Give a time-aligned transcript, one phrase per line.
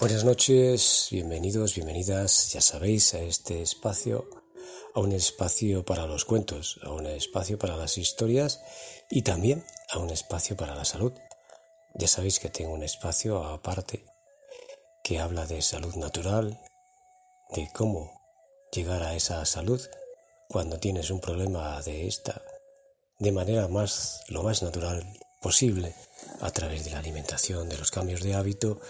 [0.00, 4.30] Buenas noches, bienvenidos, bienvenidas, ya sabéis, a este espacio,
[4.94, 8.62] a un espacio para los cuentos, a un espacio para las historias
[9.10, 11.12] y también a un espacio para la salud.
[11.92, 14.06] Ya sabéis que tengo un espacio aparte
[15.04, 16.58] que habla de salud natural,
[17.50, 18.22] de cómo
[18.72, 19.82] llegar a esa salud
[20.48, 22.40] cuando tienes un problema de esta
[23.18, 25.04] de manera más lo más natural
[25.42, 25.94] posible
[26.40, 28.80] a través de la alimentación, de los cambios de hábito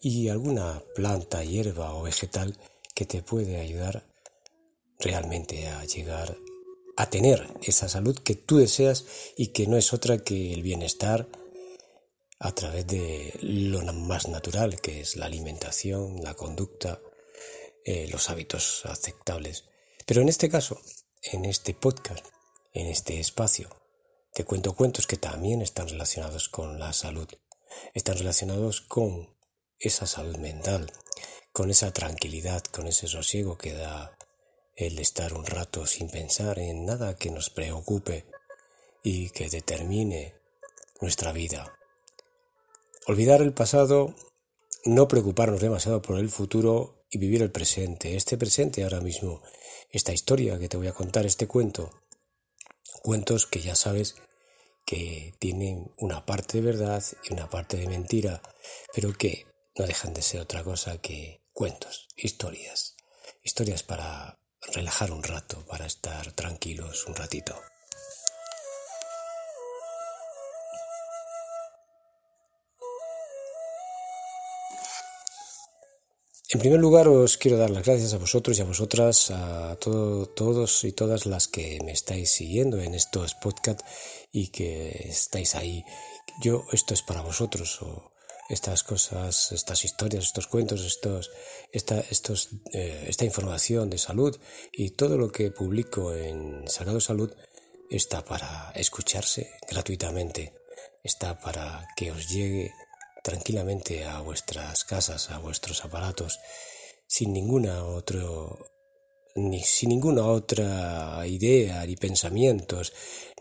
[0.00, 2.56] y alguna planta, hierba o vegetal
[2.94, 4.04] que te puede ayudar
[4.98, 6.36] realmente a llegar
[6.96, 11.28] a tener esa salud que tú deseas y que no es otra que el bienestar
[12.38, 17.00] a través de lo más natural que es la alimentación, la conducta,
[17.84, 19.64] eh, los hábitos aceptables.
[20.06, 20.80] Pero en este caso,
[21.22, 22.24] en este podcast,
[22.72, 23.68] en este espacio,
[24.32, 27.28] te cuento cuentos que también están relacionados con la salud,
[27.94, 29.39] están relacionados con
[29.80, 30.92] esa salud mental,
[31.52, 34.16] con esa tranquilidad, con ese sosiego que da
[34.76, 38.26] el estar un rato sin pensar en nada que nos preocupe
[39.02, 40.34] y que determine
[41.00, 41.74] nuestra vida.
[43.06, 44.14] Olvidar el pasado,
[44.84, 49.42] no preocuparnos demasiado por el futuro y vivir el presente, este presente ahora mismo,
[49.90, 51.90] esta historia que te voy a contar, este cuento.
[53.02, 54.16] Cuentos que ya sabes
[54.84, 58.42] que tienen una parte de verdad y una parte de mentira,
[58.94, 59.49] pero que
[59.80, 62.96] no dejan de ser otra cosa que cuentos, historias,
[63.42, 64.38] historias para
[64.74, 67.58] relajar un rato, para estar tranquilos un ratito.
[76.50, 80.84] En primer lugar, os quiero dar las gracias a vosotros y a vosotras, a todos
[80.84, 83.84] y todas las que me estáis siguiendo en estos podcasts
[84.30, 85.84] y que estáis ahí.
[86.42, 87.80] Yo, esto es para vosotros,
[88.50, 91.30] estas cosas, estas historias, estos cuentos, estos,
[91.72, 94.36] esta, estos, eh, esta información de salud
[94.72, 97.32] y todo lo que publico en Sagrado Salud
[97.88, 100.52] está para escucharse gratuitamente,
[101.04, 102.72] está para que os llegue
[103.22, 106.40] tranquilamente a vuestras casas, a vuestros aparatos,
[107.06, 108.66] sin ninguna otro
[109.36, 112.92] ni sin ninguna otra idea ni pensamientos,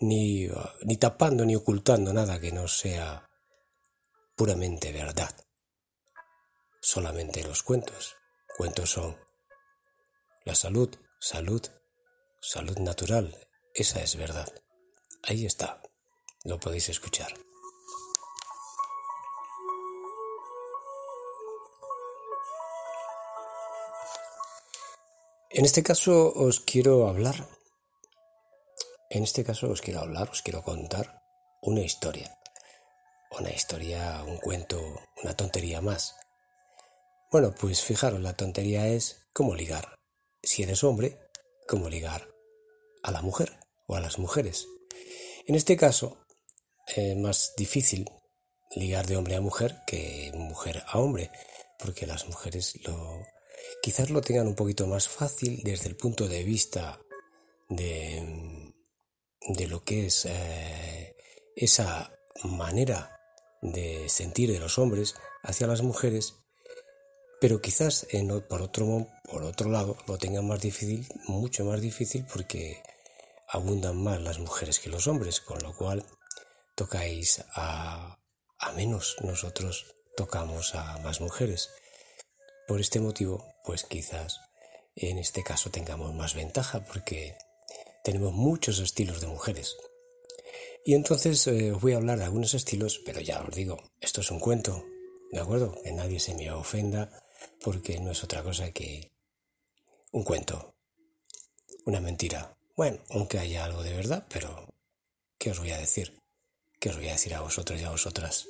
[0.00, 0.46] ni,
[0.82, 3.27] ni tapando ni ocultando nada que no sea
[4.38, 5.34] puramente verdad.
[6.80, 8.16] Solamente los cuentos.
[8.56, 9.18] Cuentos son
[10.44, 11.60] la salud, salud,
[12.40, 13.36] salud natural.
[13.74, 14.48] Esa es verdad.
[15.24, 15.82] Ahí está.
[16.44, 17.34] Lo podéis escuchar.
[25.50, 27.48] En este caso os quiero hablar,
[29.10, 31.20] en este caso os quiero hablar, os quiero contar
[31.62, 32.37] una historia.
[33.38, 36.16] Una historia, un cuento, una tontería más.
[37.30, 39.94] Bueno, pues fijaros, la tontería es cómo ligar.
[40.42, 41.20] Si eres hombre,
[41.68, 42.28] cómo ligar
[43.04, 43.52] a la mujer
[43.86, 44.66] o a las mujeres.
[45.46, 46.18] En este caso,
[46.88, 48.10] es más difícil
[48.74, 51.30] ligar de hombre a mujer que mujer a hombre,
[51.78, 53.22] porque las mujeres lo,
[53.82, 57.00] quizás lo tengan un poquito más fácil desde el punto de vista
[57.68, 58.72] de,
[59.48, 61.14] de lo que es eh,
[61.54, 62.12] esa
[62.42, 63.17] manera
[63.62, 66.34] de sentir de los hombres hacia las mujeres,
[67.40, 72.26] pero quizás en, por, otro, por otro lado lo tengan más difícil, mucho más difícil
[72.32, 72.82] porque
[73.48, 76.04] abundan más las mujeres que los hombres, con lo cual
[76.74, 78.18] tocáis a,
[78.58, 81.70] a menos, nosotros tocamos a más mujeres.
[82.66, 84.40] Por este motivo, pues quizás
[84.96, 87.36] en este caso tengamos más ventaja porque
[88.02, 89.76] tenemos muchos estilos de mujeres.
[90.84, 94.20] Y entonces eh, os voy a hablar de algunos estilos, pero ya os digo, esto
[94.20, 94.84] es un cuento,
[95.30, 95.74] ¿de acuerdo?
[95.82, 97.10] Que nadie se me ofenda
[97.60, 99.12] porque no es otra cosa que
[100.12, 100.74] un cuento,
[101.84, 102.56] una mentira.
[102.76, 104.68] Bueno, aunque haya algo de verdad, pero
[105.38, 106.18] ¿qué os voy a decir?
[106.80, 108.46] ¿Qué os voy a decir a vosotros y a vosotras?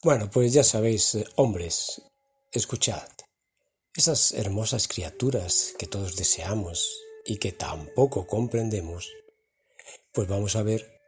[0.00, 2.00] Bueno, pues ya sabéis, eh, hombres,
[2.52, 3.17] escuchad.
[3.94, 9.12] Esas hermosas criaturas que todos deseamos y que tampoco comprendemos,
[10.12, 11.00] pues vamos a ver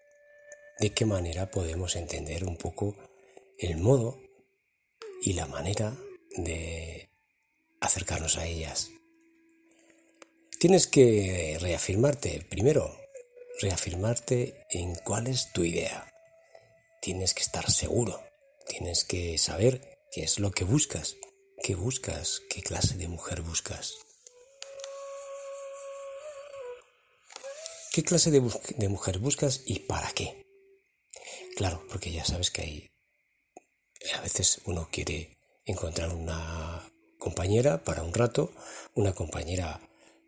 [0.78, 2.96] de qué manera podemos entender un poco
[3.58, 4.20] el modo
[5.22, 5.96] y la manera
[6.36, 7.10] de
[7.80, 8.90] acercarnos a ellas.
[10.58, 12.94] Tienes que reafirmarte, primero,
[13.60, 16.12] reafirmarte en cuál es tu idea.
[17.00, 18.20] Tienes que estar seguro
[18.70, 21.16] Tienes que saber qué es lo que buscas,
[21.62, 23.94] qué buscas, qué clase de mujer buscas.
[27.92, 30.46] ¿Qué clase de, mujer buscas y para qué?
[31.56, 32.90] Claro, porque ya sabes que hay
[34.16, 38.52] a veces uno quiere encontrar una compañera para un rato,
[38.94, 39.80] una compañera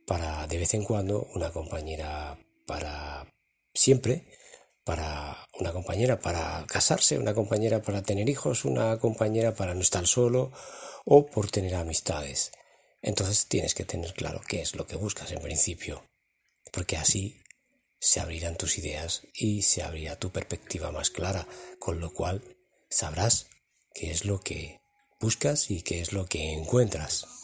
[0.06, 3.32] para de vez en cuando, una compañera para
[3.72, 4.26] siempre,
[4.84, 10.06] para una compañera para casarse, una compañera para tener hijos, una compañera para no estar
[10.06, 10.52] solo
[11.04, 12.52] o por tener amistades.
[13.00, 16.04] Entonces tienes que tener claro qué es lo que buscas en principio,
[16.72, 17.42] porque así
[17.98, 21.46] se abrirán tus ideas y se abrirá tu perspectiva más clara,
[21.78, 22.42] con lo cual
[22.90, 23.46] sabrás
[23.94, 24.80] qué es lo que
[25.20, 27.41] buscas y qué es lo que encuentras.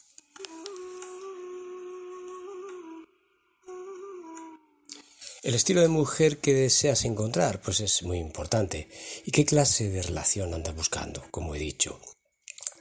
[5.42, 8.88] El estilo de mujer que deseas encontrar, pues es muy importante.
[9.24, 11.22] ¿Y qué clase de relación andas buscando?
[11.30, 12.00] Como he dicho.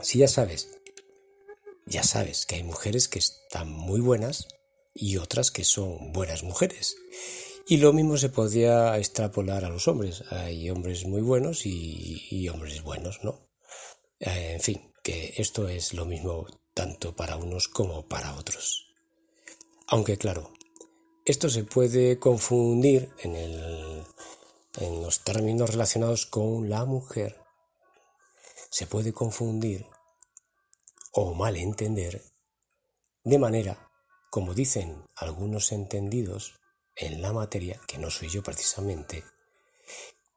[0.01, 0.67] Si ya sabes,
[1.85, 4.47] ya sabes que hay mujeres que están muy buenas
[4.93, 6.95] y otras que son buenas mujeres.
[7.67, 10.23] Y lo mismo se podría extrapolar a los hombres.
[10.31, 13.47] Hay hombres muy buenos y, hombres buenos, ¿no?
[14.19, 18.87] Eh, en fin, que esto es lo mismo tanto para unos como para otros.
[19.87, 20.53] Aunque claro,
[21.27, 24.05] esto se puede confundir en,
[25.03, 27.35] los términos relacionados con la mujer.
[28.69, 29.85] Se puede confundir
[31.11, 32.23] o malentender
[33.25, 33.91] de manera,
[34.29, 36.61] como dicen algunos entendidos
[36.95, 39.25] en la materia, que no soy yo precisamente,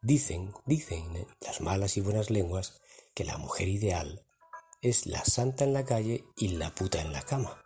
[0.02, 2.81] dicen, dicen las malas y buenas lenguas
[3.14, 4.26] que la mujer ideal
[4.82, 7.62] es la santa en la calle y la puta en la cama.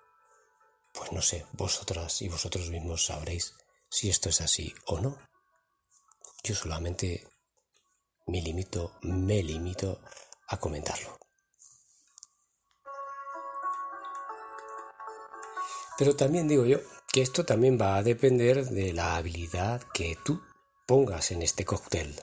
[0.94, 3.54] Pues no sé, vosotras y vosotros mismos sabréis
[3.90, 5.18] si esto es así o no.
[6.44, 7.26] Yo solamente
[8.26, 10.00] me limito, me limito
[10.48, 11.18] a comentarlo.
[15.98, 16.78] Pero también digo yo
[17.12, 20.42] que esto también va a depender de la habilidad que tú
[20.86, 22.20] pongas en este cóctel,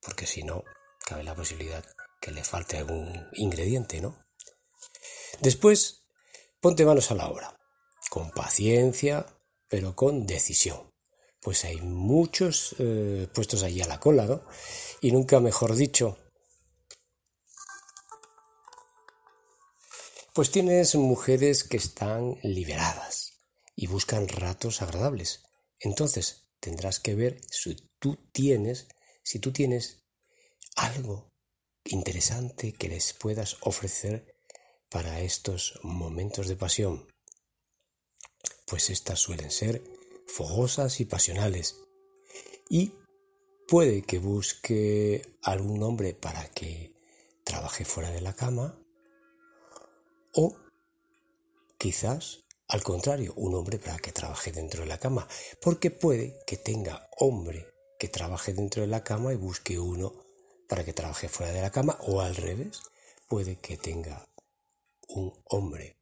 [0.00, 0.62] porque si no,
[1.06, 1.84] cabe la posibilidad
[2.20, 4.24] que le falte algún ingrediente, ¿no?
[5.40, 6.04] Después,
[6.60, 7.54] ponte manos a la obra,
[8.14, 9.26] con paciencia,
[9.66, 10.94] pero con decisión,
[11.40, 14.44] pues hay muchos eh, puestos allí a la cola, ¿no?
[15.00, 16.16] Y nunca mejor dicho,
[20.32, 23.32] pues tienes mujeres que están liberadas
[23.74, 25.42] y buscan ratos agradables.
[25.80, 28.86] Entonces tendrás que ver si tú tienes,
[29.24, 30.04] si tú tienes
[30.76, 31.32] algo
[31.84, 34.36] interesante que les puedas ofrecer
[34.88, 37.13] para estos momentos de pasión.
[38.74, 39.84] Pues estas suelen ser
[40.26, 41.76] fogosas y pasionales.
[42.68, 42.90] Y
[43.68, 46.92] puede que busque algún hombre para que
[47.44, 48.76] trabaje fuera de la cama
[50.34, 50.56] o
[51.78, 55.28] quizás al contrario, un hombre para que trabaje dentro de la cama,
[55.62, 60.14] porque puede que tenga hombre que trabaje dentro de la cama y busque uno
[60.68, 62.82] para que trabaje fuera de la cama o al revés,
[63.28, 64.24] puede que tenga
[65.06, 65.96] un hombre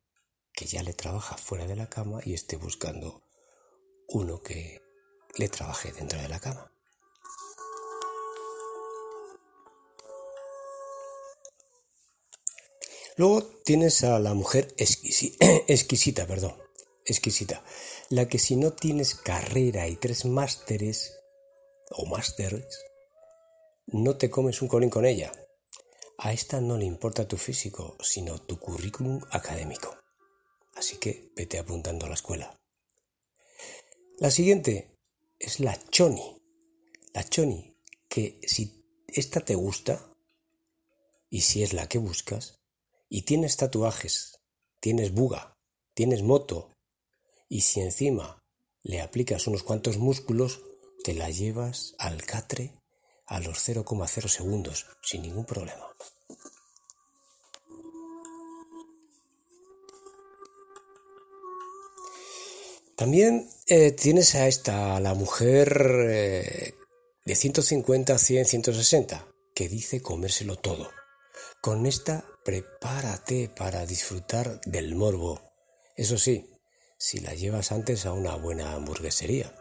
[0.62, 3.24] que ya le trabaja fuera de la cama y esté buscando
[4.06, 4.80] uno que
[5.36, 6.72] le trabaje dentro de la cama.
[13.16, 14.72] Luego tienes a la mujer
[15.66, 16.56] exquisita, perdón,
[17.04, 17.64] exquisita,
[18.08, 21.18] la que si no tienes carrera y tres másteres
[21.90, 22.84] o másteres,
[23.86, 25.32] no te comes un colín con ella.
[26.18, 30.01] A esta no le importa tu físico, sino tu currículum académico.
[30.82, 32.58] Así que vete apuntando a la escuela.
[34.18, 34.98] La siguiente
[35.38, 36.42] es la choni.
[37.14, 37.76] La choni,
[38.08, 40.12] que si esta te gusta,
[41.30, 42.58] y si es la que buscas,
[43.08, 44.40] y tienes tatuajes,
[44.80, 45.56] tienes buga,
[45.94, 46.72] tienes moto,
[47.48, 48.42] y si encima
[48.82, 50.62] le aplicas unos cuantos músculos,
[51.04, 52.74] te la llevas al catre
[53.26, 55.86] a los 0,0 segundos sin ningún problema.
[63.02, 66.74] También eh, tienes a esta, la mujer eh,
[67.24, 70.88] de 150, 100, 160, que dice comérselo todo.
[71.60, 75.40] Con esta prepárate para disfrutar del morbo.
[75.96, 76.48] Eso sí,
[76.96, 79.52] si la llevas antes a una buena hamburguesería.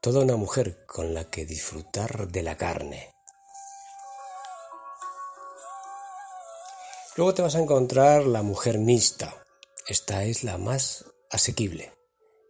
[0.00, 3.12] Toda una mujer con la que disfrutar de la carne.
[7.14, 9.44] Luego te vas a encontrar la mujer mixta.
[9.86, 11.92] Esta es la más asequible,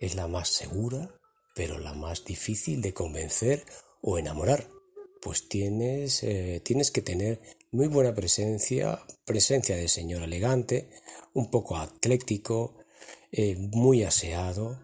[0.02, 1.10] es la más segura,
[1.54, 3.64] pero la más difícil de convencer
[4.02, 4.68] o enamorar,
[5.22, 7.40] pues tienes, eh, tienes que tener
[7.70, 10.90] muy buena presencia, presencia de señor elegante,
[11.32, 12.74] un poco atlético,
[13.30, 14.78] eh, muy aseado,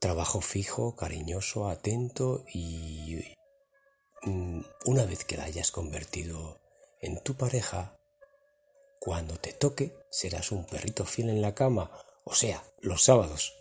[0.00, 3.18] Trabajo fijo, cariñoso, atento y
[4.22, 6.60] mm, una vez que la hayas convertido
[7.00, 7.98] en tu pareja,
[9.00, 11.90] cuando te toque serás un perrito fiel en la cama,
[12.24, 13.54] o sea, los sábados.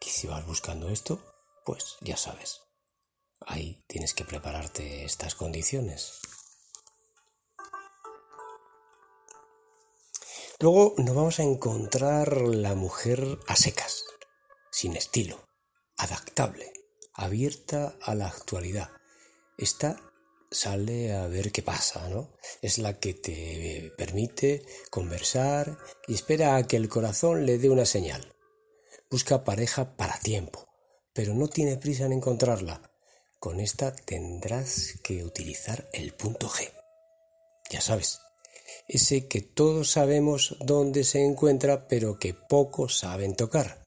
[0.00, 1.22] Que si vas buscando esto,
[1.64, 2.62] pues ya sabes.
[3.46, 6.20] Ahí tienes que prepararte estas condiciones.
[10.58, 14.04] Luego nos vamos a encontrar la mujer a secas,
[14.70, 15.42] sin estilo,
[15.96, 16.70] adaptable,
[17.14, 18.90] abierta a la actualidad.
[19.56, 19.96] Esta
[20.50, 22.36] sale a ver qué pasa, ¿no?
[22.60, 27.86] Es la que te permite conversar y espera a que el corazón le dé una
[27.86, 28.34] señal.
[29.10, 30.68] Busca pareja para tiempo,
[31.12, 32.80] pero no tiene prisa en encontrarla.
[33.40, 36.70] Con esta tendrás que utilizar el punto G.
[37.70, 38.20] Ya sabes,
[38.86, 43.84] ese que todos sabemos dónde se encuentra, pero que pocos saben tocar.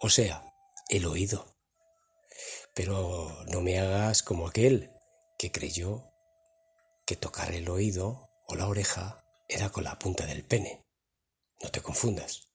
[0.00, 0.44] O sea,
[0.88, 1.56] el oído.
[2.74, 4.92] Pero no me hagas como aquel
[5.36, 6.12] que creyó
[7.06, 10.86] que tocar el oído o la oreja era con la punta del pene.
[11.60, 12.51] No te confundas.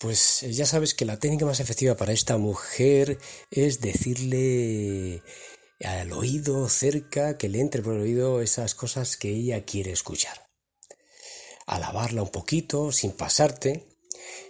[0.00, 3.18] Pues ya sabes que la técnica más efectiva para esta mujer
[3.50, 5.22] es decirle
[5.84, 10.46] al oído cerca, que le entre por el oído esas cosas que ella quiere escuchar.
[11.66, 13.88] Alabarla un poquito, sin pasarte,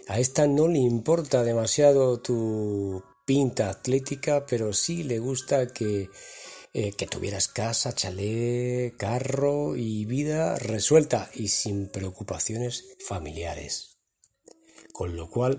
[0.07, 6.07] a esta no le importa demasiado tu pinta atlética, pero sí le gusta que,
[6.73, 13.90] eh, que tuvieras casa, chalet, carro y vida resuelta y sin preocupaciones familiares.
[15.01, 15.57] Con lo cual,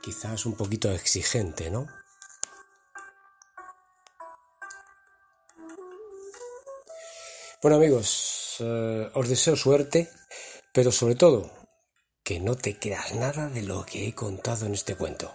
[0.00, 1.88] quizás un poquito exigente, ¿no?
[7.60, 10.08] Bueno amigos, eh, os deseo suerte,
[10.72, 11.50] pero sobre todo
[12.22, 15.34] que no te creas nada de lo que he contado en este cuento,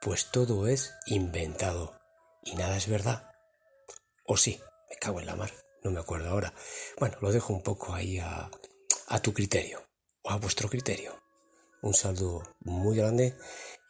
[0.00, 2.00] pues todo es inventado
[2.44, 3.30] y nada es verdad.
[4.24, 5.52] O sí, me cago en la mar,
[5.82, 6.54] no me acuerdo ahora.
[6.98, 8.50] Bueno, lo dejo un poco ahí a,
[9.08, 9.84] a tu criterio
[10.22, 11.23] o a vuestro criterio.
[11.84, 13.36] Un saludo muy grande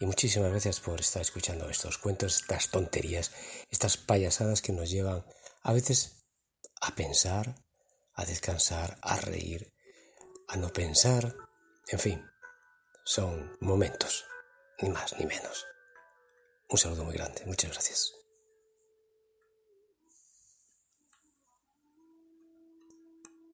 [0.00, 3.30] y muchísimas gracias por estar escuchando estos cuentos, estas tonterías,
[3.70, 5.24] estas payasadas que nos llevan
[5.62, 6.24] a veces
[6.80, 7.54] a pensar,
[8.14, 9.72] a descansar, a reír,
[10.48, 11.36] a no pensar,
[11.86, 12.26] en fin,
[13.04, 14.24] son momentos,
[14.82, 15.64] ni más ni menos.
[16.68, 18.24] Un saludo muy grande, muchas gracias.